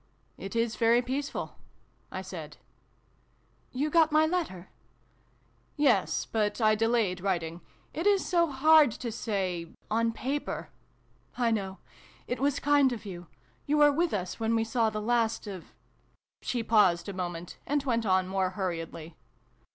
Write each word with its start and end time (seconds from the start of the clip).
"It 0.45 0.55
is 0.55 0.77
very 0.77 1.03
peaceful," 1.03 1.57
I 2.11 2.23
said." 2.23 2.57
You 3.81 3.91
got 3.91 4.11
my 4.11 4.25
letter?"" 4.25 4.69
Yes, 5.77 6.25
but 6.25 6.59
I 6.59 6.73
delayed 6.73 7.21
writing. 7.21 7.61
It 7.93 8.07
is 8.07 8.25
so 8.25 8.49
hard 8.49 8.89
to 8.93 9.11
say 9.11 9.67
on 9.91 10.11
paper 10.11 10.71
""I 11.45 11.51
know. 11.51 11.77
It 12.25 12.39
was 12.39 12.59
kind 12.59 12.91
of 12.91 13.05
you. 13.05 13.27
You 13.67 13.77
were 13.77 13.91
with 13.91 14.11
us 14.11 14.39
when 14.39 14.55
we 14.55 14.63
saw 14.63 14.89
the 14.89 14.99
last 15.03 15.45
of 15.45 15.65
She 16.41 16.63
paused 16.63 17.07
a 17.07 17.13
moment, 17.13 17.59
and 17.67 17.83
went 17.83 18.03
on 18.03 18.27
more 18.27 18.49
hurriedly. 18.57 19.17